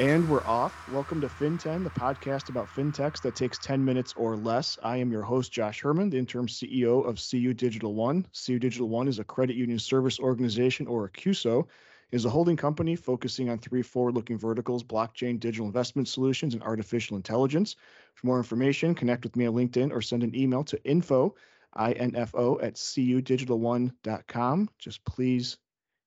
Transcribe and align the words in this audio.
And 0.00 0.28
we're 0.30 0.42
off. 0.46 0.88
Welcome 0.88 1.20
to 1.20 1.26
FinTen, 1.26 1.84
the 1.84 1.90
podcast 1.90 2.48
about 2.48 2.68
fintechs 2.68 3.20
that 3.20 3.34
takes 3.34 3.58
10 3.58 3.84
minutes 3.84 4.14
or 4.16 4.34
less. 4.34 4.78
I 4.82 4.96
am 4.96 5.12
your 5.12 5.20
host, 5.20 5.52
Josh 5.52 5.82
Herman, 5.82 6.08
the 6.08 6.16
interim 6.16 6.46
CEO 6.46 7.06
of 7.06 7.20
CU 7.20 7.52
Digital 7.52 7.94
One. 7.94 8.26
CU 8.32 8.58
Digital 8.58 8.88
One 8.88 9.08
is 9.08 9.18
a 9.18 9.24
credit 9.24 9.56
union 9.56 9.78
service 9.78 10.18
organization, 10.18 10.86
or 10.86 11.04
a 11.04 11.10
CUSO, 11.10 11.66
is 12.12 12.24
a 12.24 12.30
holding 12.30 12.56
company 12.56 12.96
focusing 12.96 13.50
on 13.50 13.58
three 13.58 13.82
forward-looking 13.82 14.38
verticals: 14.38 14.82
blockchain, 14.82 15.38
digital 15.38 15.66
investment 15.66 16.08
solutions, 16.08 16.54
and 16.54 16.62
artificial 16.62 17.18
intelligence. 17.18 17.76
For 18.14 18.26
more 18.26 18.38
information, 18.38 18.94
connect 18.94 19.24
with 19.24 19.36
me 19.36 19.44
on 19.44 19.52
LinkedIn 19.52 19.92
or 19.92 20.00
send 20.00 20.22
an 20.22 20.34
email 20.34 20.64
to 20.64 20.82
info, 20.82 21.34
I-N-F-O, 21.74 22.58
at 22.60 22.76
cudigital1.com. 22.76 24.70
Just 24.78 25.04
please 25.04 25.58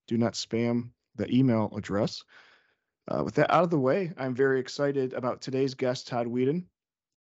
do 0.07 0.17
not 0.17 0.33
spam 0.33 0.89
the 1.15 1.31
email 1.31 1.71
address. 1.77 2.23
Uh, 3.07 3.21
with 3.23 3.35
that 3.35 3.51
out 3.51 3.63
of 3.63 3.69
the 3.69 3.79
way, 3.79 4.11
I'm 4.17 4.33
very 4.33 4.59
excited 4.59 5.13
about 5.13 5.41
today's 5.41 5.73
guest, 5.73 6.07
Todd 6.07 6.27
Weiden. 6.27 6.65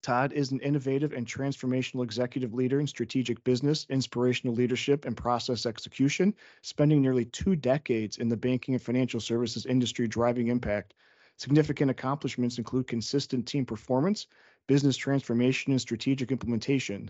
Todd 0.04 0.34
is 0.34 0.52
an 0.52 0.59
innovative 0.59 1.13
and 1.13 1.26
transformational 1.26 2.04
executive 2.04 2.54
leader 2.54 2.80
in 2.80 2.86
strategic 2.86 3.44
business, 3.44 3.88
inspirational 3.90 4.54
leadership, 4.54 5.05
and 5.05 5.18
process 5.18 5.66
execution, 5.66 6.36
spending 6.62 7.02
nearly 7.02 7.26
two 7.26 7.55
decades 7.55 8.18
in 8.18 8.29
the 8.29 8.38
banking 8.38 8.76
and 8.76 8.82
financial 8.84 9.20
services 9.20 9.66
industry 9.66 10.07
driving 10.07 10.49
impact. 10.49 10.94
Significant 11.38 11.90
accomplishments 11.90 12.57
include 12.57 12.85
consistent 12.85 13.48
team 13.48 13.66
performance, 13.66 14.27
business 14.68 14.98
transformation, 14.98 15.71
and 15.71 15.82
strategic 15.82 16.32
implementation. 16.32 17.10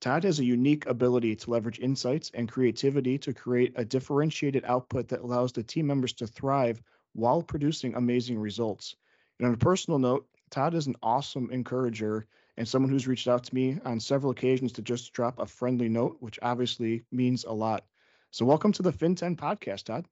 Todd 0.00 0.24
has 0.24 0.40
a 0.40 0.44
unique 0.44 0.84
ability 0.86 1.36
to 1.36 1.50
leverage 1.50 1.78
insights 1.78 2.30
and 2.34 2.50
creativity 2.50 3.16
to 3.18 3.32
create 3.32 3.72
a 3.76 3.84
differentiated 3.84 4.64
output 4.66 5.08
that 5.08 5.20
allows 5.20 5.52
the 5.52 5.62
team 5.62 5.86
members 5.86 6.12
to 6.14 6.26
thrive 6.26 6.82
while 7.14 7.42
producing 7.42 7.94
amazing 7.94 8.38
results. 8.38 8.96
And 9.38 9.48
on 9.48 9.54
a 9.54 9.58
personal 9.58 9.98
note, 9.98 10.26
Todd 10.50 10.74
is 10.74 10.86
an 10.86 10.96
awesome 11.02 11.50
encourager 11.50 12.26
and 12.56 12.68
someone 12.68 12.90
who's 12.90 13.08
reached 13.08 13.28
out 13.28 13.44
to 13.44 13.54
me 13.54 13.78
on 13.84 13.98
several 13.98 14.32
occasions 14.32 14.72
to 14.72 14.82
just 14.82 15.12
drop 15.12 15.38
a 15.38 15.46
friendly 15.46 15.88
note, 15.88 16.16
which 16.20 16.38
obviously 16.42 17.04
means 17.10 17.44
a 17.44 17.52
lot. 17.52 17.84
So, 18.30 18.44
welcome 18.44 18.72
to 18.72 18.82
the 18.82 18.92
FinTen 18.92 19.36
podcast, 19.36 19.84
Todd. 19.84 20.06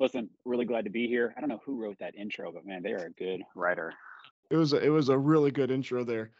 Listen, 0.00 0.30
really 0.44 0.64
glad 0.64 0.84
to 0.84 0.90
be 0.90 1.06
here. 1.06 1.34
I 1.36 1.40
don't 1.40 1.48
know 1.48 1.60
who 1.64 1.80
wrote 1.80 1.98
that 1.98 2.14
intro, 2.16 2.50
but 2.52 2.66
man, 2.66 2.82
they 2.82 2.92
are 2.92 3.06
a 3.06 3.10
good 3.10 3.42
writer. 3.54 3.92
It 4.50 4.56
was 4.56 4.72
a, 4.72 4.84
it 4.84 4.88
was 4.88 5.08
a 5.08 5.18
really 5.18 5.50
good 5.50 5.70
intro 5.70 6.04
there. 6.04 6.30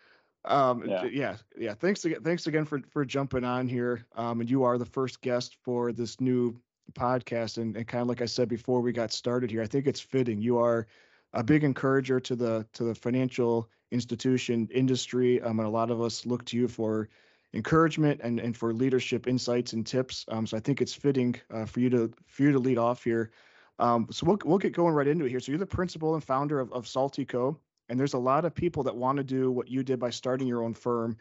Um, 0.45 0.85
yeah. 0.89 1.05
yeah, 1.05 1.37
yeah. 1.57 1.75
Thanks 1.75 2.05
again. 2.05 2.23
Thanks 2.23 2.47
again 2.47 2.65
for 2.65 2.81
for 2.91 3.05
jumping 3.05 3.45
on 3.45 3.69
here. 3.69 4.05
Um, 4.17 4.41
and 4.41 4.51
you 4.51 4.65
are 4.65 4.79
the 4.79 4.87
first 4.87 5.21
guest 5.21 5.57
for 5.63 5.93
this 5.93 6.21
new 6.21 6.61
podcast 6.93 7.59
and, 7.59 7.77
and 7.77 7.87
kind 7.87 8.03
of 8.03 8.09
like 8.09 8.23
I 8.23 8.27
said 8.27 8.49
before 8.49 8.81
we 8.81 8.93
got 8.93 9.13
started 9.13 9.51
here, 9.51 9.63
I 9.63 9.67
think 9.67 9.87
it's 9.87 10.01
fitting. 10.01 10.41
You 10.41 10.59
are 10.59 10.87
a 11.33 11.43
big 11.43 11.65
encourager 11.65 12.21
to 12.21 12.37
the 12.37 12.67
to 12.75 12.85
the 12.85 12.95
financial 12.95 13.69
institution 13.91 14.69
industry. 14.73 15.41
Um, 15.41 15.59
and 15.59 15.69
a 15.69 15.71
lot 15.71 15.91
of 15.91 16.01
us 16.01 16.27
look 16.27 16.45
to 16.47 16.57
you 16.57 16.69
for 16.69 17.09
encouragement 17.55 18.21
and, 18.23 18.41
and 18.41 18.57
for 18.57 18.73
leadership 18.73 19.27
insights 19.27 19.75
and 19.75 19.87
tips. 19.87 20.25
Um, 20.29 20.47
so 20.47 20.57
I 20.57 20.61
think 20.61 20.81
it's 20.81 20.95
fitting 20.95 21.37
uh, 21.51 21.67
for 21.67 21.81
you 21.81 21.91
to 21.91 22.13
for 22.27 22.43
you 22.43 22.53
to 22.53 22.59
lead 22.59 22.79
off 22.79 23.05
here. 23.05 23.31
Um, 23.79 24.09
so 24.11 24.27
we'll 24.27 24.39
we'll 24.45 24.59
get 24.59 24.73
going 24.73 24.95
right 24.95 25.07
into 25.07 25.27
it 25.27 25.31
here. 25.31 25.41
So 25.41 25.53
you're 25.53 25.59
the 25.59 25.67
principal 25.67 26.15
and 26.15 26.25
founder 26.25 26.61
of, 26.61 26.73
of 26.73 26.87
Saltee 26.87 27.29
Co. 27.29 27.59
and 27.89 27.99
there's 27.99 28.15
a 28.15 28.19
lot 28.19 28.45
of 28.45 28.55
people 28.55 28.83
that 28.85 28.97
want 28.97 29.19
to 29.19 29.25
do 29.25 29.51
what 29.51 29.69
you 29.69 29.83
did 29.83 29.99
by 29.99 30.11
starting 30.11 30.47
your 30.47 30.63
own 30.63 30.75
firm. 30.75 31.17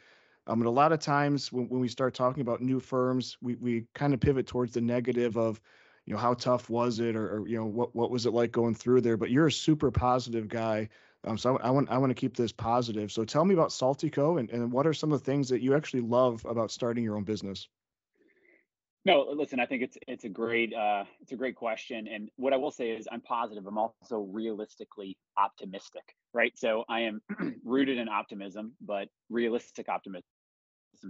Um, 0.48 0.60
and 0.60 0.68
a 0.68 0.72
lot 0.72 0.92
of 0.92 1.00
times 1.00 1.52
when, 1.52 1.68
when 1.70 1.82
we 1.82 1.88
start 1.88 2.14
talking 2.14 2.42
about 2.42 2.62
new 2.62 2.80
firms, 2.80 3.38
we, 3.42 3.56
we 3.56 3.86
kind 3.94 4.14
of 4.14 4.20
pivot 4.20 4.48
towards 4.48 4.74
the 4.74 4.82
negative 4.82 5.38
of, 5.38 5.62
you 6.06 6.14
know, 6.14 6.20
how 6.20 6.34
tough 6.34 6.70
was 6.70 7.00
it 7.00 7.16
or, 7.16 7.38
or, 7.38 7.48
you 7.48 7.58
know, 7.58 7.66
what, 7.66 7.96
what 7.96 8.10
was 8.10 8.26
it 8.26 8.34
like 8.34 8.52
going 8.52 8.74
through 8.74 9.02
there? 9.02 9.18
But 9.18 9.30
you're 9.30 9.48
a 9.48 9.52
super 9.52 9.92
positive 9.92 10.48
guy. 10.48 10.90
Um, 11.24 11.38
so 11.38 11.58
I, 11.58 11.68
I, 11.68 11.70
want 11.70 11.92
I 11.92 11.98
want 12.00 12.10
to 12.10 12.20
keep 12.20 12.36
this 12.36 12.52
positive. 12.52 13.12
So 13.12 13.24
tell 13.24 13.46
me 13.46 13.54
about 13.54 13.70
Saltee 13.70 14.12
Co 14.12 14.38
and, 14.38 14.50
and 14.50 14.72
what 14.72 14.88
are 14.88 14.94
some 14.94 15.12
of 15.12 15.20
the 15.20 15.26
things 15.26 15.50
that 15.50 15.62
you 15.62 15.76
actually 15.76 16.02
love 16.02 16.44
about 16.46 16.72
starting 16.72 17.04
your 17.04 17.18
own 17.18 17.24
business? 17.24 17.68
No, 19.04 19.34
listen, 19.36 19.60
I 19.60 19.66
think 19.66 19.82
it's 19.82 19.98
it's 20.08 20.26
a 20.26 20.30
great 20.30 20.74
uh, 20.76 21.06
it's 21.22 21.32
a 21.32 21.36
great 21.36 21.56
question, 21.56 22.08
and 22.08 22.30
what 22.36 22.54
I 22.54 22.58
will 22.58 22.70
say 22.70 22.92
is 22.92 23.08
I'm 23.12 23.22
positive. 23.22 23.66
I'm 23.66 23.78
also 23.78 24.20
realistically 24.32 25.18
optimistic, 25.40 26.04
right? 26.36 26.54
So 26.56 26.84
I 26.88 27.02
am 27.02 27.20
rooted 27.66 27.98
in 27.98 28.08
optimism, 28.08 28.74
but 28.80 29.08
realistic 29.30 29.90
optimism. 29.90 30.24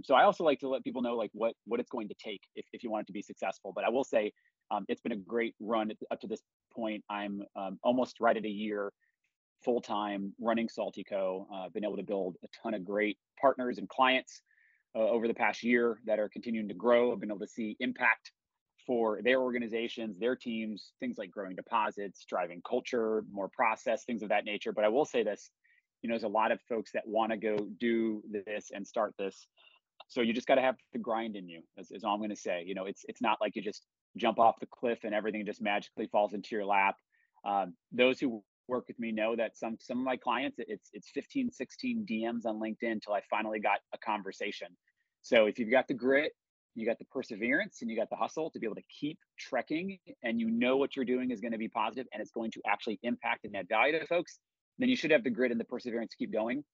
So 0.04 0.14
I 0.14 0.24
also 0.24 0.42
like 0.42 0.58
to 0.60 0.68
let 0.68 0.84
people 0.84 1.02
know 1.02 1.16
like 1.16 1.30
what 1.34 1.52
what 1.66 1.80
it's 1.80 1.90
going 1.90 2.08
to 2.08 2.14
take 2.22 2.40
if 2.56 2.64
if 2.72 2.82
you 2.82 2.90
want 2.90 3.02
it 3.02 3.06
to 3.08 3.12
be 3.12 3.20
successful. 3.20 3.72
But 3.74 3.84
I 3.84 3.90
will 3.90 4.04
say 4.04 4.32
um, 4.70 4.86
it's 4.88 5.02
been 5.02 5.12
a 5.12 5.16
great 5.16 5.54
run 5.60 5.92
up 6.10 6.20
to 6.20 6.26
this 6.26 6.40
point. 6.74 7.04
I'm 7.10 7.42
um, 7.56 7.78
almost 7.82 8.20
right 8.20 8.36
at 8.36 8.44
a 8.46 8.48
year 8.48 8.90
full 9.62 9.82
time 9.82 10.32
running 10.40 10.66
Saltee 10.66 11.04
Co. 11.06 11.46
Uh, 11.54 11.68
been 11.68 11.84
able 11.84 11.98
to 11.98 12.02
build 12.02 12.36
a 12.42 12.48
ton 12.62 12.72
of 12.72 12.86
great 12.86 13.18
partners 13.38 13.76
and 13.76 13.86
clients 13.90 14.40
uh, 14.94 14.98
over 14.98 15.26
the 15.28 15.34
past 15.34 15.62
year 15.62 15.98
that 16.06 16.18
are 16.18 16.28
continuing 16.28 16.68
to 16.68 16.74
grow. 16.74 17.12
I've 17.12 17.20
been 17.20 17.30
able 17.30 17.40
to 17.40 17.48
see 17.48 17.76
impact 17.80 18.32
for 18.86 19.20
their 19.22 19.40
organizations, 19.40 20.18
their 20.18 20.36
teams, 20.36 20.92
things 21.00 21.16
like 21.18 21.30
growing 21.30 21.54
deposits, 21.54 22.24
driving 22.28 22.60
culture, 22.68 23.24
more 23.30 23.48
process, 23.48 24.04
things 24.04 24.22
of 24.22 24.30
that 24.30 24.44
nature. 24.44 24.72
But 24.72 24.84
I 24.84 24.88
will 24.88 25.04
say 25.04 25.22
this, 25.22 25.50
you 26.02 26.08
know, 26.08 26.14
there's 26.14 26.24
a 26.24 26.28
lot 26.28 26.52
of 26.52 26.60
folks 26.68 26.92
that 26.92 27.06
want 27.06 27.30
to 27.30 27.36
go 27.36 27.68
do 27.78 28.22
this 28.28 28.70
and 28.74 28.86
start 28.86 29.14
this. 29.18 29.46
So 30.08 30.20
you 30.20 30.32
just 30.32 30.48
got 30.48 30.56
to 30.56 30.62
have 30.62 30.76
the 30.92 30.98
grind 30.98 31.36
in 31.36 31.48
you. 31.48 31.62
Is, 31.78 31.90
is 31.90 32.04
all 32.04 32.14
I'm 32.14 32.20
going 32.20 32.30
to 32.30 32.36
say. 32.36 32.64
You 32.66 32.74
know, 32.74 32.86
it's 32.86 33.04
it's 33.08 33.22
not 33.22 33.38
like 33.40 33.54
you 33.54 33.62
just 33.62 33.86
jump 34.16 34.38
off 34.38 34.60
the 34.60 34.66
cliff 34.66 35.04
and 35.04 35.14
everything 35.14 35.46
just 35.46 35.62
magically 35.62 36.08
falls 36.08 36.34
into 36.34 36.54
your 36.54 36.66
lap. 36.66 36.96
Um, 37.44 37.74
those 37.92 38.20
who 38.20 38.42
work 38.72 38.88
with 38.88 38.98
me 38.98 39.12
know 39.12 39.36
that 39.36 39.56
some 39.56 39.76
some 39.80 39.98
of 39.98 40.04
my 40.04 40.16
clients 40.16 40.56
it's 40.58 40.88
it's 40.94 41.10
15 41.10 41.50
16 41.50 42.06
dms 42.10 42.46
on 42.46 42.58
linkedin 42.58 42.92
until 42.92 43.12
i 43.12 43.20
finally 43.28 43.60
got 43.60 43.80
a 43.92 43.98
conversation. 43.98 44.68
So 45.20 45.46
if 45.46 45.58
you've 45.58 45.70
got 45.70 45.86
the 45.88 45.94
grit 45.94 46.32
you 46.74 46.86
got 46.86 46.98
the 46.98 47.04
perseverance 47.04 47.82
and 47.82 47.90
you 47.90 47.96
got 47.96 48.08
the 48.08 48.16
hustle 48.16 48.50
to 48.50 48.58
be 48.58 48.66
able 48.66 48.76
to 48.76 48.88
keep 49.00 49.18
trekking 49.38 49.98
and 50.22 50.40
you 50.40 50.50
know 50.50 50.78
what 50.78 50.96
you're 50.96 51.04
doing 51.04 51.30
is 51.30 51.40
going 51.42 51.52
to 51.52 51.58
be 51.58 51.68
positive 51.68 52.06
and 52.12 52.22
it's 52.22 52.30
going 52.30 52.50
to 52.50 52.62
actually 52.66 52.98
impact 53.02 53.44
and 53.44 53.54
add 53.54 53.68
value 53.68 53.98
to 53.98 54.06
folks 54.06 54.38
then 54.78 54.88
you 54.88 54.96
should 54.96 55.10
have 55.10 55.22
the 55.22 55.30
grit 55.30 55.50
and 55.52 55.60
the 55.60 55.64
perseverance 55.64 56.12
to 56.12 56.16
keep 56.16 56.32
going. 56.32 56.64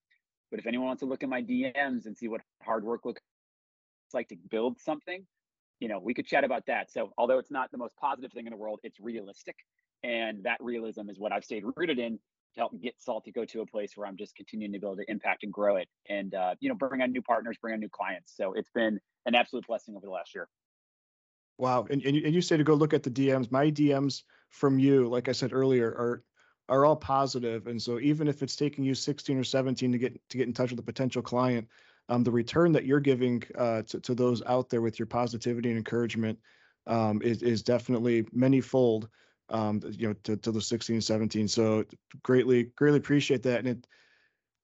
But 0.51 0.61
if 0.61 0.67
anyone 0.67 0.87
wants 0.87 1.01
to 1.01 1.07
look 1.07 1.25
at 1.25 1.29
my 1.29 1.43
dms 1.43 2.07
and 2.07 2.17
see 2.17 2.29
what 2.29 2.43
hard 2.63 2.85
work 2.85 3.05
looks 3.05 3.21
like 4.15 4.29
to 4.29 4.37
build 4.51 4.79
something 4.81 5.27
you 5.81 5.89
know 5.89 5.99
we 5.99 6.15
could 6.15 6.27
chat 6.27 6.45
about 6.45 6.65
that. 6.67 6.93
So 6.93 7.11
although 7.19 7.39
it's 7.43 7.51
not 7.51 7.71
the 7.73 7.79
most 7.85 7.95
positive 7.97 8.33
thing 8.33 8.47
in 8.47 8.53
the 8.53 8.63
world 8.65 8.79
it's 8.85 9.01
realistic 9.01 9.57
and 10.03 10.45
that 10.45 10.59
realism 10.61 11.09
is 11.09 11.19
what 11.19 11.33
I've 11.33 11.45
stayed 11.45 11.65
rooted 11.77 11.99
in 11.99 12.19
to 12.55 12.61
help 12.61 12.81
get 12.81 12.95
Saltee 12.99 13.35
Co 13.35 13.45
to 13.45 13.61
a 13.61 13.67
place 13.67 13.93
where 13.95 14.07
I'm 14.07 14.17
just 14.17 14.35
continuing 14.35 14.73
to 14.73 14.79
able 14.79 14.97
to 14.97 15.05
impact 15.09 15.45
and 15.45 15.53
grow 15.53 15.77
it 15.77 15.89
and, 16.09 16.35
uh, 16.35 16.55
you 16.61 16.69
know, 16.69 16.75
bring 16.75 17.03
on 17.03 17.13
new 17.13 17.23
partners, 17.23 17.57
bring 17.61 17.75
on 17.75 17.81
new 17.81 17.89
clients. 17.89 18.35
So 18.37 18.55
it's 18.55 18.71
been 18.75 19.01
an 19.27 19.35
absolute 19.35 19.67
blessing 19.67 19.97
over 19.97 20.07
the 20.07 20.13
last 20.13 20.35
year. 20.35 20.49
Wow. 21.59 21.87
And, 21.91 22.03
and, 22.05 22.17
you, 22.17 22.23
and 22.25 22.35
you 22.35 22.41
say 22.41 22.57
to 22.57 22.65
go 22.65 22.75
look 22.75 22.95
at 22.95 23.03
the 23.03 23.11
DMs. 23.11 23.51
My 23.51 23.71
DMs 23.71 24.23
from 24.51 24.79
you, 24.79 25.09
like 25.09 25.29
I 25.29 25.33
said 25.33 25.53
earlier, 25.53 25.89
are 25.89 26.23
are 26.71 26.85
all 26.85 26.97
positive. 26.97 27.67
And 27.67 27.81
so 27.81 27.99
even 27.99 28.29
if 28.29 28.43
it's 28.43 28.55
taking 28.55 28.85
you 28.85 28.95
16 28.95 29.39
or 29.39 29.45
17 29.45 29.91
to 29.91 29.99
get 29.99 30.29
to 30.29 30.37
get 30.37 30.47
in 30.47 30.53
touch 30.53 30.71
with 30.71 30.79
a 30.79 30.83
potential 30.83 31.23
client, 31.23 31.67
um, 32.09 32.23
the 32.23 32.31
return 32.31 32.73
that 32.73 32.85
you're 32.85 33.01
giving 33.01 33.43
uh, 33.57 33.83
to, 33.83 34.01
to 34.01 34.15
those 34.15 34.43
out 34.45 34.69
there 34.69 34.83
with 34.83 34.99
your 34.99 35.07
positivity 35.07 35.71
and 35.71 35.79
encouragement 35.79 36.39
um, 36.87 37.21
is, 37.23 37.43
is 37.43 37.63
definitely 37.63 38.27
many 38.33 38.61
fold 38.61 39.09
um, 39.51 39.81
you 39.91 40.09
know, 40.09 40.15
to, 40.25 40.37
to 40.37 40.53
the 40.53 40.61
16, 40.61 41.01
17. 41.01 41.49
So 41.49 41.85
greatly, 42.23 42.65
greatly 42.65 42.99
appreciate 42.99 43.43
that. 43.45 43.59
And 43.61 43.69
it, 43.69 43.87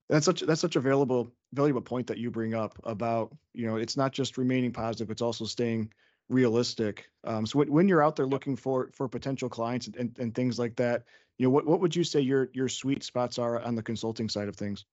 that's 0.08 0.26
such 0.26 0.40
that's 0.40 0.60
such 0.60 0.76
a 0.76 0.80
valuable 0.80 1.32
valuable 1.52 1.80
point 1.80 2.08
that 2.08 2.18
you 2.18 2.30
bring 2.30 2.54
up 2.54 2.78
about 2.84 3.34
you 3.52 3.66
know 3.66 3.76
it's 3.76 3.96
not 3.96 4.12
just 4.12 4.36
remaining 4.36 4.72
positive 4.72 5.10
it's 5.10 5.22
also 5.22 5.44
staying 5.44 5.90
realistic. 6.28 7.10
Um, 7.24 7.46
so 7.46 7.58
when, 7.58 7.70
when 7.70 7.88
you're 7.88 8.02
out 8.02 8.16
there 8.16 8.26
looking 8.26 8.56
for 8.56 8.90
for 8.92 9.08
potential 9.08 9.48
clients 9.48 9.86
and, 9.86 9.96
and, 9.96 10.18
and 10.18 10.34
things 10.34 10.58
like 10.58 10.76
that 10.76 11.04
you 11.38 11.46
know 11.46 11.50
what, 11.50 11.66
what 11.66 11.80
would 11.80 11.96
you 11.96 12.04
say 12.04 12.20
your 12.20 12.48
your 12.52 12.68
sweet 12.68 13.02
spots 13.02 13.38
are 13.38 13.60
on 13.60 13.74
the 13.74 13.82
consulting 13.82 14.28
side 14.28 14.48
of 14.48 14.56
things? 14.56 14.84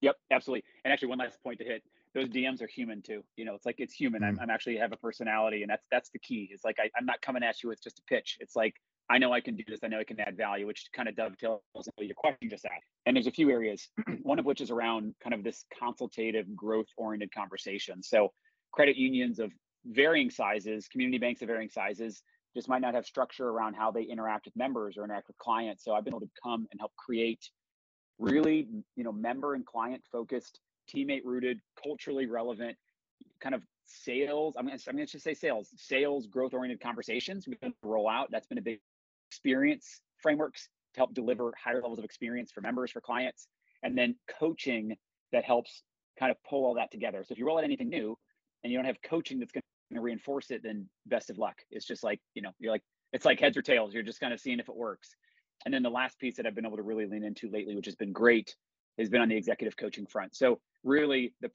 Yep 0.00 0.16
absolutely. 0.30 0.64
And 0.84 0.92
actually 0.92 1.08
one 1.08 1.18
last 1.18 1.42
point 1.42 1.58
to 1.58 1.64
hit 1.64 1.82
those 2.14 2.28
DMs 2.28 2.60
are 2.62 2.66
human 2.66 3.02
too. 3.02 3.22
You 3.36 3.44
know, 3.44 3.54
it's 3.54 3.66
like 3.66 3.76
it's 3.78 3.94
human. 3.94 4.22
I'm, 4.24 4.36
mm. 4.36 4.42
I'm 4.42 4.50
actually 4.50 4.76
have 4.76 4.92
a 4.92 4.96
personality, 4.96 5.62
and 5.62 5.70
that's 5.70 5.86
that's 5.90 6.10
the 6.10 6.18
key. 6.18 6.48
It's 6.52 6.64
like 6.64 6.76
I, 6.80 6.90
I'm 6.98 7.06
not 7.06 7.20
coming 7.22 7.42
at 7.42 7.62
you 7.62 7.68
with 7.68 7.82
just 7.82 7.98
a 7.98 8.02
pitch. 8.08 8.36
It's 8.40 8.56
like 8.56 8.74
I 9.10 9.18
know 9.18 9.32
I 9.32 9.40
can 9.40 9.56
do 9.56 9.64
this. 9.66 9.80
I 9.82 9.88
know 9.88 9.98
I 9.98 10.04
can 10.04 10.20
add 10.20 10.36
value, 10.36 10.66
which 10.66 10.86
kind 10.94 11.08
of 11.08 11.16
dovetails 11.16 11.60
into 11.74 12.06
your 12.06 12.14
question 12.14 12.48
just 12.48 12.64
asked. 12.64 12.86
And 13.06 13.16
there's 13.16 13.26
a 13.26 13.32
few 13.32 13.50
areas, 13.50 13.88
one 14.22 14.38
of 14.38 14.44
which 14.44 14.60
is 14.60 14.70
around 14.70 15.14
kind 15.22 15.34
of 15.34 15.42
this 15.42 15.64
consultative, 15.76 16.54
growth-oriented 16.54 17.34
conversation. 17.34 18.04
So 18.04 18.32
credit 18.72 18.96
unions 18.96 19.40
of 19.40 19.50
varying 19.84 20.30
sizes, 20.30 20.86
community 20.86 21.18
banks 21.18 21.42
of 21.42 21.48
varying 21.48 21.70
sizes, 21.70 22.22
just 22.54 22.68
might 22.68 22.82
not 22.82 22.94
have 22.94 23.04
structure 23.04 23.48
around 23.48 23.74
how 23.74 23.90
they 23.90 24.02
interact 24.02 24.44
with 24.44 24.56
members 24.56 24.96
or 24.96 25.04
interact 25.04 25.26
with 25.26 25.38
clients. 25.38 25.82
So 25.84 25.92
I've 25.92 26.04
been 26.04 26.12
able 26.12 26.20
to 26.20 26.30
come 26.42 26.66
and 26.70 26.80
help 26.80 26.92
create 26.96 27.40
really, 28.18 28.68
you 28.94 29.04
know, 29.04 29.12
member 29.12 29.54
and 29.54 29.66
client 29.66 30.02
focused 30.12 30.60
teammate 30.94 31.22
rooted, 31.24 31.60
culturally 31.82 32.26
relevant, 32.26 32.76
kind 33.40 33.54
of 33.54 33.62
sales. 33.86 34.54
I'm 34.56 34.66
going 34.66 34.78
to, 34.78 34.84
going 34.84 34.98
to 34.98 35.06
just 35.06 35.24
say 35.24 35.34
sales, 35.34 35.68
sales 35.76 36.26
growth 36.26 36.54
oriented 36.54 36.80
conversations. 36.80 37.46
We've 37.46 37.60
been 37.60 37.74
roll 37.82 38.08
out. 38.08 38.28
That's 38.30 38.46
been 38.46 38.58
a 38.58 38.62
big 38.62 38.80
experience 39.30 40.00
frameworks 40.18 40.68
to 40.94 41.00
help 41.00 41.14
deliver 41.14 41.52
higher 41.62 41.80
levels 41.80 41.98
of 41.98 42.04
experience 42.04 42.50
for 42.52 42.60
members, 42.60 42.90
for 42.90 43.00
clients, 43.00 43.46
and 43.82 43.96
then 43.96 44.16
coaching 44.38 44.96
that 45.32 45.44
helps 45.44 45.82
kind 46.18 46.30
of 46.30 46.36
pull 46.48 46.64
all 46.64 46.74
that 46.74 46.90
together. 46.90 47.24
So 47.26 47.32
if 47.32 47.38
you 47.38 47.46
roll 47.46 47.58
out 47.58 47.64
anything 47.64 47.88
new 47.88 48.16
and 48.62 48.72
you 48.72 48.78
don't 48.78 48.86
have 48.86 49.00
coaching 49.02 49.38
that's 49.38 49.52
going 49.52 49.62
to 49.94 50.00
reinforce 50.00 50.50
it, 50.50 50.62
then 50.62 50.88
best 51.06 51.30
of 51.30 51.38
luck. 51.38 51.56
It's 51.70 51.86
just 51.86 52.04
like, 52.04 52.20
you 52.34 52.42
know, 52.42 52.50
you're 52.58 52.72
like, 52.72 52.82
it's 53.12 53.24
like 53.24 53.40
heads 53.40 53.56
or 53.56 53.62
tails. 53.62 53.94
You're 53.94 54.02
just 54.02 54.20
kind 54.20 54.32
of 54.32 54.40
seeing 54.40 54.60
if 54.60 54.68
it 54.68 54.76
works. 54.76 55.14
And 55.64 55.74
then 55.74 55.82
the 55.82 55.90
last 55.90 56.18
piece 56.18 56.36
that 56.36 56.46
I've 56.46 56.54
been 56.54 56.66
able 56.66 56.76
to 56.76 56.82
really 56.82 57.06
lean 57.06 57.24
into 57.24 57.50
lately, 57.50 57.76
which 57.76 57.86
has 57.86 57.96
been 57.96 58.12
great, 58.12 58.54
has 58.98 59.08
been 59.08 59.20
on 59.20 59.28
the 59.28 59.36
executive 59.36 59.76
coaching 59.76 60.06
front. 60.06 60.34
So 60.34 60.60
really 60.84 61.34
the 61.40 61.50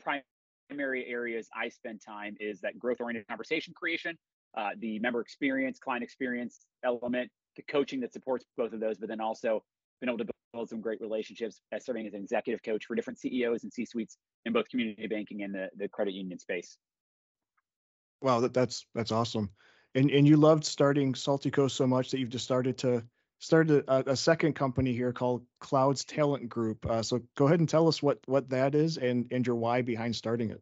primary 0.70 1.06
areas 1.08 1.48
I 1.56 1.70
spend 1.70 2.02
time 2.06 2.36
is 2.40 2.62
that 2.62 2.78
growth 2.80 2.98
oriented 3.00 3.28
conversation 3.28 3.74
creation, 3.76 4.18
uh, 4.58 4.70
the 4.80 5.00
member 5.00 5.22
experience, 5.22 5.80
client 5.80 6.04
experience 6.04 6.60
element, 6.84 7.30
the 7.56 7.64
coaching 7.64 8.00
that 8.02 8.14
supports 8.14 8.46
both 8.58 8.74
of 8.74 8.80
those, 8.80 8.98
but 8.98 9.10
then 9.10 9.22
also 9.22 9.64
been 10.00 10.10
able 10.10 10.18
to 10.20 10.26
build 10.54 10.70
some 10.70 10.82
great 10.82 11.02
relationships 11.02 11.62
as 11.72 11.86
serving 11.86 12.08
as 12.08 12.14
an 12.14 12.22
executive 12.22 12.64
coach 12.64 12.86
for 12.86 12.96
different 12.96 13.20
CEOs 13.20 13.64
and 13.64 13.72
C-suites 13.72 14.18
in 14.46 14.54
both 14.54 14.68
community 14.70 15.08
banking 15.08 15.44
and 15.44 15.54
the, 15.54 15.70
the 15.78 15.88
credit 15.88 16.14
union 16.14 16.40
space. 16.40 16.78
Wow, 18.22 18.40
that, 18.40 18.54
that's 18.54 18.86
that's 18.96 19.12
awesome. 19.12 19.50
And 19.94 20.10
and 20.10 20.28
you 20.28 20.38
loved 20.38 20.66
starting 20.66 21.14
Saltee 21.14 21.52
Co 21.52 21.68
so 21.68 21.86
much 21.86 22.12
that 22.12 22.20
you've 22.20 22.30
just 22.30 22.46
started 22.46 22.78
to 22.80 23.04
started 23.40 23.84
a, 23.88 24.12
a 24.12 24.16
second 24.16 24.54
company 24.54 24.94
here 24.94 25.14
called 25.14 25.46
Clouds 25.60 26.06
Talent 26.06 26.50
Group. 26.50 26.86
Uh, 26.86 27.04
so 27.04 27.22
go 27.36 27.46
ahead 27.48 27.60
and 27.60 27.70
tell 27.70 27.88
us 27.88 28.02
what 28.02 28.20
what 28.26 28.50
that 28.50 28.76
is 28.76 28.98
and 28.98 29.28
and 29.32 29.46
your 29.46 29.56
why 29.56 29.82
behind 29.82 30.16
starting 30.16 30.52
it. 30.52 30.62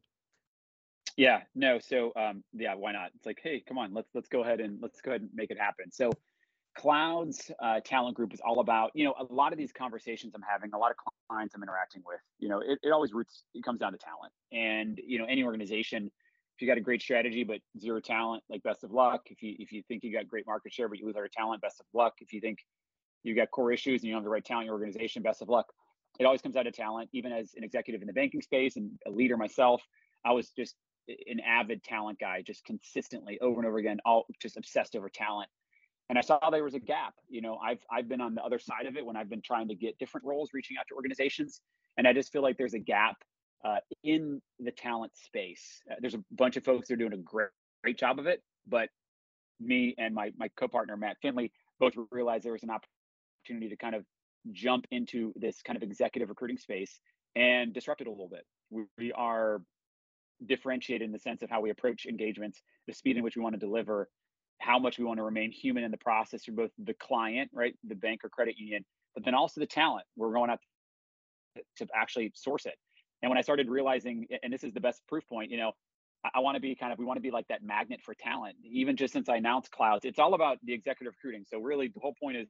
Yeah, 1.15 1.41
no. 1.53 1.79
So 1.79 2.11
um, 2.15 2.43
yeah, 2.53 2.73
why 2.75 2.91
not? 2.91 3.11
It's 3.15 3.25
like, 3.25 3.39
hey, 3.41 3.63
come 3.67 3.77
on, 3.77 3.93
let's 3.93 4.09
let's 4.13 4.29
go 4.29 4.43
ahead 4.43 4.59
and 4.59 4.79
let's 4.81 5.01
go 5.01 5.11
ahead 5.11 5.21
and 5.21 5.29
make 5.33 5.51
it 5.51 5.59
happen. 5.59 5.91
So 5.91 6.11
Clouds 6.75 7.51
uh, 7.61 7.79
Talent 7.85 8.15
Group 8.15 8.33
is 8.33 8.41
all 8.43 8.59
about, 8.59 8.91
you 8.95 9.05
know, 9.05 9.13
a 9.19 9.31
lot 9.31 9.51
of 9.51 9.59
these 9.59 9.71
conversations 9.71 10.33
I'm 10.35 10.41
having, 10.41 10.71
a 10.73 10.77
lot 10.77 10.91
of 10.91 10.97
clients 11.29 11.53
I'm 11.55 11.61
interacting 11.61 12.01
with, 12.05 12.19
you 12.39 12.49
know, 12.49 12.59
it, 12.61 12.79
it 12.81 12.89
always 12.91 13.13
roots, 13.13 13.43
it 13.53 13.63
comes 13.63 13.79
down 13.79 13.91
to 13.91 13.97
talent. 13.99 14.33
And, 14.51 14.99
you 15.05 15.19
know, 15.19 15.25
any 15.25 15.43
organization, 15.43 16.11
if 16.55 16.61
you 16.61 16.67
got 16.67 16.77
a 16.77 16.81
great 16.81 17.01
strategy 17.01 17.43
but 17.43 17.59
zero 17.79 17.99
talent, 17.99 18.43
like 18.49 18.63
best 18.63 18.83
of 18.83 18.91
luck. 18.91 19.21
If 19.27 19.41
you 19.41 19.55
if 19.59 19.71
you 19.71 19.83
think 19.87 20.03
you 20.03 20.13
got 20.13 20.27
great 20.27 20.45
market 20.45 20.73
share 20.73 20.87
but 20.87 20.99
you 20.99 21.05
lose 21.05 21.15
our 21.15 21.27
talent, 21.27 21.61
best 21.61 21.79
of 21.79 21.85
luck. 21.93 22.13
If 22.19 22.33
you 22.33 22.41
think 22.41 22.59
you 23.23 23.35
got 23.35 23.51
core 23.51 23.71
issues 23.71 24.01
and 24.01 24.07
you 24.07 24.13
don't 24.13 24.19
have 24.19 24.25
the 24.25 24.29
right 24.29 24.43
talent 24.43 24.63
in 24.63 24.65
your 24.67 24.75
organization, 24.75 25.23
best 25.23 25.41
of 25.41 25.49
luck. 25.49 25.67
It 26.19 26.25
always 26.25 26.41
comes 26.41 26.55
out 26.55 26.67
of 26.67 26.73
talent. 26.73 27.09
Even 27.13 27.31
as 27.31 27.53
an 27.55 27.63
executive 27.63 28.01
in 28.01 28.07
the 28.07 28.13
banking 28.13 28.41
space 28.41 28.75
and 28.75 28.91
a 29.07 29.09
leader 29.09 29.37
myself, 29.37 29.81
I 30.25 30.33
was 30.33 30.49
just 30.49 30.75
an 31.07 31.39
avid 31.39 31.83
talent 31.83 32.19
guy, 32.19 32.41
just 32.41 32.63
consistently 32.65 33.39
over 33.41 33.59
and 33.59 33.67
over 33.67 33.77
again, 33.77 33.99
all 34.05 34.25
just 34.39 34.57
obsessed 34.57 34.95
over 34.95 35.09
talent 35.09 35.49
and 36.09 36.17
I 36.17 36.21
saw 36.21 36.49
there 36.49 36.63
was 36.63 36.75
a 36.75 36.79
gap. 36.79 37.13
You 37.29 37.41
know, 37.41 37.57
I've 37.57 37.79
I've 37.91 38.07
been 38.07 38.21
on 38.21 38.35
the 38.35 38.43
other 38.43 38.59
side 38.59 38.85
of 38.85 38.97
it 38.97 39.05
when 39.05 39.15
I've 39.15 39.29
been 39.29 39.41
trying 39.41 39.67
to 39.69 39.75
get 39.75 39.97
different 39.97 40.25
roles, 40.25 40.51
reaching 40.53 40.77
out 40.77 40.85
to 40.89 40.95
organizations, 40.95 41.61
and 41.97 42.07
I 42.07 42.13
just 42.13 42.31
feel 42.31 42.41
like 42.41 42.57
there's 42.57 42.73
a 42.73 42.79
gap 42.79 43.17
uh, 43.63 43.77
in 44.03 44.41
the 44.59 44.71
talent 44.71 45.11
space. 45.15 45.81
Uh, 45.89 45.95
there's 45.99 46.15
a 46.15 46.23
bunch 46.31 46.57
of 46.57 46.63
folks 46.63 46.87
that 46.87 46.95
are 46.95 46.97
doing 46.97 47.13
a 47.13 47.17
great 47.17 47.49
great 47.83 47.97
job 47.97 48.17
of 48.19 48.27
it, 48.27 48.41
but 48.67 48.89
me 49.59 49.95
and 49.97 50.13
my 50.15 50.31
my 50.37 50.49
co-partner 50.57 50.95
Matt 50.97 51.17
Finley 51.21 51.51
both 51.79 51.93
realized 52.11 52.45
there 52.45 52.53
was 52.53 52.63
an 52.63 52.69
opportunity 52.69 53.69
to 53.69 53.75
kind 53.75 53.95
of 53.95 54.03
jump 54.51 54.85
into 54.91 55.33
this 55.35 55.61
kind 55.61 55.77
of 55.77 55.83
executive 55.83 56.29
recruiting 56.29 56.57
space 56.57 56.99
and 57.35 57.73
disrupt 57.73 58.01
it 58.01 58.07
a 58.07 58.09
little 58.09 58.27
bit. 58.27 58.45
We, 58.69 58.83
we 58.97 59.11
are 59.13 59.61
differentiated 60.45 61.05
in 61.05 61.11
the 61.11 61.19
sense 61.19 61.41
of 61.41 61.49
how 61.49 61.61
we 61.61 61.69
approach 61.69 62.05
engagements, 62.05 62.61
the 62.87 62.93
speed 62.93 63.17
in 63.17 63.23
which 63.23 63.35
we 63.35 63.41
want 63.41 63.53
to 63.53 63.59
deliver, 63.59 64.09
how 64.59 64.79
much 64.79 64.97
we 64.97 65.05
want 65.05 65.17
to 65.17 65.23
remain 65.23 65.51
human 65.51 65.83
in 65.83 65.91
the 65.91 65.97
process 65.97 66.43
for 66.43 66.51
both 66.51 66.71
the 66.77 66.93
client, 66.93 67.49
right, 67.53 67.75
the 67.87 67.95
bank 67.95 68.21
or 68.23 68.29
credit 68.29 68.57
union, 68.57 68.83
but 69.15 69.23
then 69.25 69.33
also 69.33 69.59
the 69.59 69.67
talent. 69.67 70.05
We're 70.15 70.33
going 70.33 70.49
out 70.49 70.59
to 71.77 71.87
actually 71.95 72.31
source 72.35 72.65
it. 72.65 72.75
And 73.23 73.29
when 73.29 73.37
I 73.37 73.41
started 73.41 73.69
realizing, 73.69 74.27
and 74.43 74.51
this 74.51 74.63
is 74.63 74.73
the 74.73 74.81
best 74.81 75.01
proof 75.07 75.27
point, 75.27 75.49
you 75.49 75.57
know, 75.57 75.71
I, 76.23 76.31
I 76.35 76.39
want 76.41 76.55
to 76.55 76.61
be 76.61 76.75
kind 76.75 76.93
of, 76.93 76.99
we 76.99 77.05
want 77.05 77.17
to 77.17 77.21
be 77.21 77.31
like 77.31 77.47
that 77.47 77.63
magnet 77.63 78.01
for 78.03 78.13
talent. 78.13 78.57
Even 78.63 78.95
just 78.95 79.13
since 79.13 79.29
I 79.29 79.37
announced 79.37 79.71
clouds, 79.71 80.05
it's 80.05 80.19
all 80.19 80.35
about 80.35 80.57
the 80.63 80.73
executive 80.73 81.13
recruiting. 81.15 81.45
So 81.49 81.59
really, 81.59 81.87
the 81.87 82.01
whole 82.01 82.13
point 82.21 82.37
is, 82.37 82.47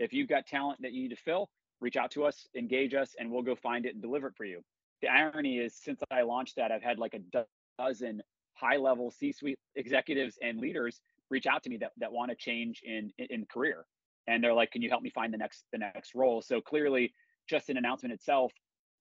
if 0.00 0.12
you've 0.12 0.28
got 0.28 0.46
talent 0.46 0.82
that 0.82 0.92
you 0.92 1.02
need 1.02 1.10
to 1.10 1.22
fill, 1.22 1.48
reach 1.80 1.96
out 1.96 2.10
to 2.12 2.24
us, 2.24 2.48
engage 2.56 2.92
us, 2.92 3.14
and 3.18 3.30
we'll 3.30 3.42
go 3.42 3.54
find 3.54 3.86
it 3.86 3.94
and 3.94 4.02
deliver 4.02 4.26
it 4.26 4.34
for 4.36 4.44
you. 4.44 4.60
The 5.00 5.08
irony 5.08 5.58
is, 5.58 5.74
since 5.80 6.02
I 6.10 6.22
launched 6.22 6.56
that, 6.56 6.72
I've 6.72 6.82
had 6.82 6.98
like 6.98 7.14
a 7.14 7.44
dozen 7.78 8.20
high 8.54 8.76
level 8.76 9.10
C 9.10 9.32
suite 9.32 9.58
executives 9.76 10.38
and 10.42 10.58
leaders 10.58 11.00
reach 11.30 11.46
out 11.46 11.62
to 11.62 11.70
me 11.70 11.76
that 11.78 11.92
that 11.98 12.12
want 12.12 12.30
to 12.30 12.36
change 12.36 12.82
in, 12.84 13.10
in 13.18 13.26
in 13.30 13.46
career 13.46 13.86
and 14.26 14.42
they're 14.42 14.52
like 14.52 14.70
can 14.70 14.82
you 14.82 14.90
help 14.90 15.02
me 15.02 15.10
find 15.10 15.32
the 15.32 15.38
next 15.38 15.64
the 15.72 15.78
next 15.78 16.14
role 16.14 16.42
so 16.42 16.60
clearly 16.60 17.14
just 17.48 17.70
an 17.70 17.76
announcement 17.76 18.12
itself 18.12 18.52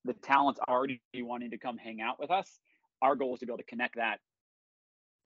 the 0.06 0.13
talent's 0.13 0.60
already 0.68 1.01
wanting 1.16 1.51
to 1.51 1.57
come 1.57 1.78
hang 1.78 2.01
out 2.01 2.19
with 2.19 2.31
us 2.31 2.60
our 3.01 3.16
goal 3.16 3.34
is 3.34 3.40
to 3.40 3.46
be 3.46 3.51
able 3.51 3.57
to 3.57 3.63
connect 3.63 3.96
that 3.96 4.19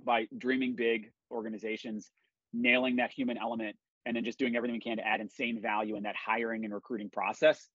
by 0.04 0.28
dreaming 0.38 0.76
big 0.76 1.12
organizations 1.32 2.12
nailing 2.54 2.98
that 2.98 3.12
human 3.12 3.38
element 3.38 3.76
and 4.06 4.16
then 4.16 4.24
just 4.24 4.38
doing 4.38 4.56
everything 4.56 4.76
we 4.76 4.80
can 4.80 4.98
to 4.98 5.08
add 5.08 5.22
insane 5.22 5.62
value 5.62 5.96
in 5.96 6.04
that 6.04 6.16
hiring 6.16 6.66
and 6.66 6.74
recruiting 6.74 7.10
process 7.10 7.70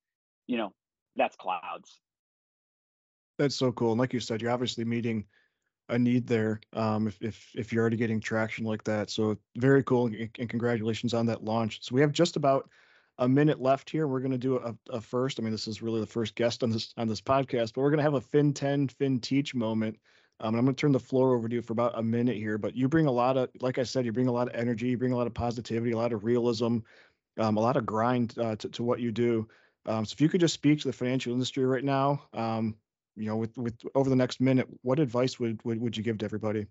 you 0.47 0.57
know 0.57 0.73
that's 1.17 1.37
clouds 1.37 2.01
that's 3.39 3.57
so 3.57 3.73
cool 3.73 3.93
and 3.93 4.01
like 4.01 4.13
you 4.13 4.21
said 4.21 4.43
you're 4.43 4.51
obviously 4.51 4.85
meeting 4.85 5.25
a 5.89 5.99
need 5.99 6.27
there 6.27 6.61
um, 6.75 7.07
if, 7.09 7.21
if 7.23 7.49
if 7.55 7.73
you're 7.73 7.81
already 7.81 7.97
getting 7.97 8.21
traction 8.21 8.65
like 8.65 8.85
that. 8.85 9.11
So 9.11 9.37
very 9.57 9.83
cool 9.83 10.07
and, 10.07 10.29
and 10.39 10.49
congratulations 10.49 11.15
on 11.15 11.27
that 11.27 11.45
launch. 11.45 11.79
So 11.83 11.95
we 11.95 12.01
have 12.01 12.13
just 12.13 12.37
about 12.37 12.69
a 13.19 13.29
minute 13.29 13.61
left 13.61 13.91
here. 13.91 14.07
We're 14.07 14.21
going 14.21 14.33
to 14.33 14.39
do 14.39 14.57
a, 14.57 14.75
a, 14.91 15.01
first. 15.01 15.39
I 15.39 15.43
mean, 15.43 15.53
this 15.53 15.67
is 15.67 15.83
really 15.83 16.01
the 16.01 16.07
first 16.07 16.35
guest 16.35 16.63
on 16.63 16.71
this 16.71 16.95
on 16.97 17.09
this 17.09 17.21
podcast, 17.21 17.75
but 17.75 17.83
we're 17.83 17.91
going 17.91 17.99
to 17.99 18.05
have 18.05 18.15
a 18.15 18.21
Fin 18.21 18.53
10 18.53 18.89
Fin 18.89 19.21
Teach 19.21 19.55
moment. 19.55 19.99
Um, 20.41 20.55
and 20.55 20.59
I'm 20.59 20.65
going 20.65 20.77
to 20.77 20.81
turn 20.81 20.93
the 20.93 21.01
floor 21.01 21.35
over 21.35 21.49
to 21.49 21.55
you 21.57 21.63
for 21.63 21.73
about 21.73 21.99
a 21.99 22.03
minute 22.03 22.37
here. 22.37 22.59
But 22.59 22.77
you 22.77 22.89
bring 22.89 23.07
a 23.07 23.13
lot 23.13 23.37
of, 23.37 23.49
like 23.61 23.79
I 23.79 23.83
said, 23.83 24.05
you 24.05 24.13
bring 24.13 24.29
a 24.29 24.33
lot 24.33 24.49
of 24.49 24.55
energy, 24.55 24.89
you 24.89 24.99
bring 24.99 25.13
a 25.13 25.17
lot 25.17 25.27
of 25.27 25.35
positivity, 25.35 25.91
a 25.91 25.97
lot 25.97 26.13
of 26.13 26.23
realism, 26.23 26.79
um, 27.39 27.57
a 27.57 27.61
lot 27.61 27.77
of 27.77 27.85
grind 27.85 28.39
uh, 28.39 28.55
to, 28.57 28.69
to 28.69 28.83
what 28.85 29.01
you 29.01 29.11
do. 29.11 29.49
Um, 29.87 30.05
so 30.05 30.13
if 30.13 30.21
you 30.21 30.29
could 30.29 30.41
just 30.41 30.55
speak 30.55 30.81
to 30.81 30.89
the 30.89 30.93
financial 30.93 31.33
industry 31.33 31.65
right 31.65 31.83
now, 31.83 32.23
um, 32.35 32.77
you 33.17 33.27
know, 33.27 33.37
with 33.37 33.57
with 33.59 33.75
over 33.97 34.09
the 34.09 34.17
next 34.17 34.41
minute, 34.41 34.69
what 34.83 35.01
advice 35.01 35.41
would 35.41 35.61
would, 35.65 35.81
would 35.81 35.97
you 35.97 36.05
give 36.05 36.19
to 36.19 36.25
everybody? 36.25 36.67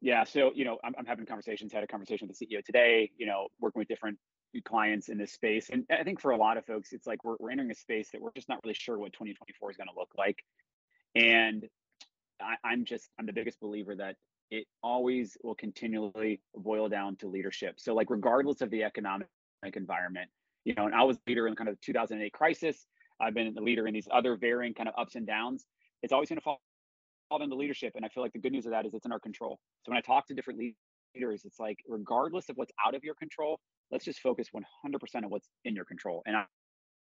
Yeah, 0.00 0.24
so 0.24 0.52
you 0.54 0.64
know, 0.64 0.78
I'm, 0.82 0.94
I'm 0.98 1.04
having 1.04 1.26
conversations. 1.26 1.72
Had 1.72 1.84
a 1.84 1.86
conversation 1.86 2.26
with 2.26 2.38
the 2.38 2.46
CEO 2.46 2.64
today. 2.64 3.10
You 3.18 3.26
know, 3.26 3.48
working 3.60 3.80
with 3.80 3.88
different 3.88 4.18
clients 4.64 5.08
in 5.08 5.18
this 5.18 5.32
space, 5.32 5.68
and 5.70 5.84
I 5.90 6.02
think 6.04 6.20
for 6.20 6.30
a 6.30 6.36
lot 6.36 6.56
of 6.56 6.64
folks, 6.64 6.92
it's 6.92 7.06
like 7.06 7.24
we're 7.24 7.36
we're 7.38 7.50
entering 7.50 7.70
a 7.70 7.74
space 7.74 8.10
that 8.12 8.20
we're 8.20 8.32
just 8.34 8.48
not 8.48 8.60
really 8.64 8.74
sure 8.74 8.98
what 8.98 9.12
2024 9.12 9.70
is 9.70 9.76
going 9.76 9.88
to 9.88 9.98
look 9.98 10.10
like. 10.16 10.38
And 11.14 11.68
I, 12.40 12.54
I'm 12.64 12.84
just 12.84 13.08
I'm 13.18 13.26
the 13.26 13.32
biggest 13.32 13.60
believer 13.60 13.94
that 13.96 14.16
it 14.50 14.66
always 14.82 15.36
will 15.42 15.54
continually 15.54 16.40
boil 16.54 16.88
down 16.88 17.16
to 17.16 17.28
leadership. 17.28 17.80
So 17.80 17.94
like 17.94 18.10
regardless 18.10 18.60
of 18.60 18.70
the 18.70 18.84
economic 18.84 19.28
environment, 19.74 20.30
you 20.64 20.74
know, 20.74 20.86
and 20.86 20.94
I 20.94 21.02
was 21.04 21.16
leader 21.26 21.46
in 21.48 21.56
kind 21.56 21.68
of 21.68 21.80
2008 21.80 22.32
crisis. 22.32 22.86
I've 23.20 23.34
been 23.34 23.54
the 23.54 23.62
leader 23.62 23.86
in 23.86 23.94
these 23.94 24.08
other 24.10 24.36
varying 24.36 24.74
kind 24.74 24.88
of 24.88 24.94
ups 24.98 25.14
and 25.14 25.26
downs. 25.26 25.64
It's 26.02 26.12
always 26.12 26.28
going 26.28 26.38
to 26.38 26.42
fall, 26.42 26.60
fall 27.28 27.42
into 27.42 27.56
leadership. 27.56 27.92
And 27.96 28.04
I 28.04 28.08
feel 28.08 28.22
like 28.22 28.32
the 28.32 28.38
good 28.38 28.52
news 28.52 28.66
of 28.66 28.72
that 28.72 28.84
is 28.84 28.92
it's 28.92 29.06
in 29.06 29.12
our 29.12 29.20
control. 29.20 29.58
So 29.84 29.90
when 29.90 29.98
I 29.98 30.00
talk 30.00 30.26
to 30.26 30.34
different 30.34 30.60
leaders, 31.14 31.44
it's 31.44 31.58
like, 31.58 31.78
regardless 31.88 32.48
of 32.48 32.56
what's 32.56 32.72
out 32.84 32.94
of 32.94 33.04
your 33.04 33.14
control, 33.14 33.60
let's 33.90 34.04
just 34.04 34.20
focus 34.20 34.48
100% 34.54 35.16
on 35.16 35.30
what's 35.30 35.48
in 35.64 35.74
your 35.74 35.84
control. 35.84 36.22
And 36.26 36.36
I, 36.36 36.44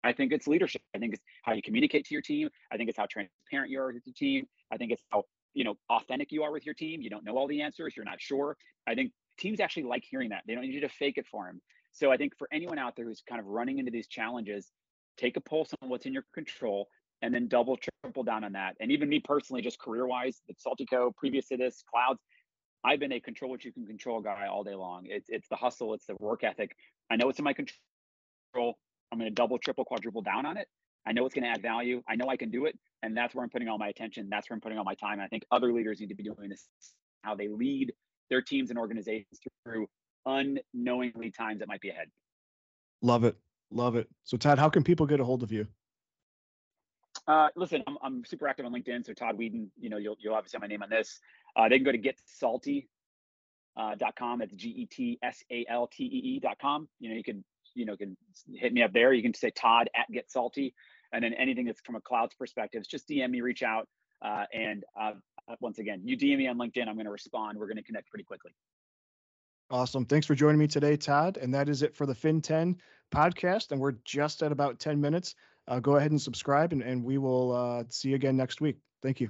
I 0.03 0.13
think 0.13 0.31
it's 0.31 0.47
leadership. 0.47 0.81
I 0.95 0.99
think 0.99 1.13
it's 1.13 1.23
how 1.43 1.53
you 1.53 1.61
communicate 1.61 2.05
to 2.05 2.13
your 2.13 2.21
team. 2.21 2.49
I 2.71 2.77
think 2.77 2.89
it's 2.89 2.97
how 2.97 3.07
transparent 3.09 3.71
you 3.71 3.79
are 3.79 3.91
with 3.91 4.03
your 4.05 4.13
team. 4.15 4.45
I 4.71 4.77
think 4.77 4.91
it's 4.91 5.01
how 5.11 5.23
you 5.53 5.63
know 5.63 5.75
authentic 5.89 6.31
you 6.31 6.43
are 6.43 6.51
with 6.51 6.65
your 6.65 6.75
team. 6.75 7.01
You 7.01 7.09
don't 7.09 7.25
know 7.25 7.37
all 7.37 7.47
the 7.47 7.61
answers. 7.61 7.95
You're 7.95 8.05
not 8.05 8.21
sure. 8.21 8.55
I 8.87 8.93
think 8.93 9.11
teams 9.39 9.59
actually 9.59 9.83
like 9.83 10.03
hearing 10.07 10.29
that. 10.29 10.43
They 10.47 10.53
don't 10.53 10.63
need 10.63 10.73
you 10.73 10.81
to 10.81 10.89
fake 10.89 11.17
it 11.17 11.25
for 11.27 11.45
them. 11.45 11.61
So 11.91 12.11
I 12.11 12.17
think 12.17 12.37
for 12.37 12.47
anyone 12.51 12.77
out 12.77 12.95
there 12.95 13.05
who's 13.05 13.23
kind 13.27 13.39
of 13.39 13.47
running 13.47 13.79
into 13.79 13.91
these 13.91 14.07
challenges, 14.07 14.69
take 15.17 15.37
a 15.37 15.41
pulse 15.41 15.71
on 15.81 15.89
what's 15.89 16.05
in 16.05 16.13
your 16.13 16.25
control 16.33 16.87
and 17.21 17.33
then 17.33 17.47
double 17.47 17.77
triple 18.03 18.23
down 18.23 18.43
on 18.43 18.51
that 18.53 18.75
and 18.79 18.91
even 18.91 19.07
me 19.07 19.19
personally 19.19 19.61
just 19.61 19.79
career 19.79 20.05
wise 20.05 20.41
the 20.47 20.53
Saltee 20.53 20.85
Co 20.89 21.13
previous 21.17 21.47
to 21.47 21.57
this 21.57 21.83
clouds 21.89 22.19
i've 22.85 22.99
been 22.99 23.11
a 23.11 23.19
control 23.19 23.51
what 23.51 23.65
you 23.65 23.71
can 23.71 23.85
control 23.85 24.21
guy 24.21 24.47
all 24.47 24.63
day 24.63 24.75
long. 24.75 25.03
It's 25.07 25.27
it's 25.29 25.47
the 25.49 25.55
hustle 25.55 25.93
it's 25.93 26.05
the 26.05 26.15
work 26.19 26.43
ethic. 26.43 26.75
I 27.11 27.15
know 27.15 27.29
it's 27.29 27.39
in 27.39 27.45
my 27.45 27.53
control. 27.53 28.77
I'm 29.11 29.19
going 29.19 29.29
to 29.29 29.35
double 29.35 29.57
triple 29.57 29.85
quadruple 29.85 30.21
down 30.21 30.45
on 30.45 30.57
it. 30.57 30.67
I 31.05 31.11
know 31.11 31.25
it's 31.25 31.35
going 31.35 31.43
to 31.43 31.49
add 31.49 31.61
value. 31.61 32.01
I 32.07 32.15
know 32.15 32.27
i 32.29 32.37
can 32.37 32.49
do 32.49 32.65
it 32.65 32.77
and 33.03 33.15
that's 33.17 33.35
where 33.35 33.43
i'm 33.43 33.49
putting 33.49 33.67
all 33.67 33.77
my 33.77 33.89
attention. 33.89 34.29
That's 34.29 34.49
where 34.49 34.55
i'm 34.55 34.61
putting 34.61 34.77
all 34.77 34.85
my 34.85 34.95
time 34.95 35.13
and 35.13 35.23
i 35.23 35.27
think 35.27 35.43
other 35.51 35.73
leaders 35.73 35.99
need 35.99 36.09
to 36.09 36.15
be 36.15 36.23
doing 36.23 36.49
this 36.49 36.67
how 37.23 37.35
they 37.35 37.47
lead 37.47 37.91
their 38.29 38.41
teams 38.41 38.69
and 38.69 38.79
organizations 38.79 39.39
through 39.63 39.87
unknowingly 40.25 41.31
times 41.31 41.59
that 41.59 41.67
might 41.67 41.81
be 41.81 41.89
ahead. 41.89 42.07
Love 43.01 43.23
it. 43.23 43.35
Love 43.71 43.95
it. 43.95 44.07
So 44.23 44.37
Todd, 44.37 44.59
how 44.59 44.69
can 44.69 44.83
people 44.83 45.05
get 45.05 45.19
a 45.19 45.23
hold 45.23 45.43
of 45.43 45.51
you? 45.51 45.67
Uh, 47.27 47.49
listen, 47.55 47.83
I'm, 47.87 47.97
I'm 48.03 48.25
super 48.25 48.47
active 48.47 48.65
on 48.65 48.73
LinkedIn. 48.73 49.05
So 49.05 49.13
Todd 49.13 49.37
Weiden, 49.37 49.67
you 49.79 49.89
know, 49.89 49.97
you'll, 49.97 50.15
you'll 50.19 50.35
obviously 50.35 50.57
have 50.57 50.61
my 50.61 50.67
name 50.67 50.83
on 50.83 50.89
this. 50.89 51.19
Uh, 51.55 51.69
they 51.69 51.77
can 51.77 51.85
go 51.85 51.91
to 51.91 51.97
getsaltee.com. 51.97 52.87
Uh, 53.77 53.95
That's 54.37 54.53
G 54.53 54.69
E 54.69 54.85
T 54.85 55.19
S 55.23 55.43
A 55.51 55.65
L 55.69 55.87
T 55.87 56.03
E 56.03 56.37
E.com. 56.37 56.87
You 56.99 57.09
know, 57.09 57.15
you 57.15 57.23
can 57.23 57.43
you 57.75 57.85
know, 57.85 57.95
can 57.95 58.17
hit 58.55 58.73
me 58.73 58.81
up 58.81 58.93
there. 58.93 59.13
You 59.13 59.21
can 59.21 59.33
say 59.33 59.51
Todd 59.51 59.89
at 59.95 60.11
Get 60.11 60.29
Saltee, 60.33 60.73
and 61.13 61.23
then 61.23 61.33
anything 61.33 61.65
that's 61.65 61.81
from 61.81 61.95
a 61.95 62.01
clouds 62.01 62.33
perspective, 62.33 62.83
just 62.87 63.07
DM 63.07 63.29
me, 63.29 63.41
reach 63.41 63.61
out, 63.61 63.87
uh, 64.23 64.45
and 64.53 64.83
uh, 64.99 65.11
uh 65.49 65.55
once 65.59 65.77
again, 65.77 66.01
you 66.03 66.17
DM 66.17 66.37
me 66.37 66.47
on 66.47 66.57
LinkedIn. 66.57 66.87
I'm 66.87 66.95
going 66.95 67.05
to 67.05 67.11
respond. 67.11 67.59
We're 67.59 67.67
going 67.67 67.77
to 67.77 67.83
connect 67.83 68.09
pretty 68.09 68.23
quickly. 68.23 68.51
Awesome. 69.69 70.05
Thanks 70.05 70.27
for 70.27 70.35
joining 70.35 70.59
me 70.59 70.67
today, 70.67 70.95
Todd. 70.95 71.37
And 71.37 71.53
that 71.53 71.69
is 71.69 71.81
it 71.81 71.95
for 71.95 72.05
the 72.05 72.13
FinTen 72.13 72.75
podcast. 73.11 73.71
And 73.71 73.81
we're 73.81 73.95
just 74.05 74.43
at 74.43 74.51
about 74.51 74.79
10 74.79 75.01
minutes. 75.01 75.33
Uh, 75.67 75.79
go 75.79 75.95
ahead 75.95 76.11
and 76.11 76.21
subscribe, 76.21 76.73
and, 76.73 76.81
and 76.81 77.03
we 77.03 77.17
will 77.17 77.51
uh, 77.51 77.83
see 77.89 78.09
you 78.09 78.15
again 78.15 78.37
next 78.37 78.61
week. 78.61 78.77
Thank 79.01 79.19
you. 79.19 79.29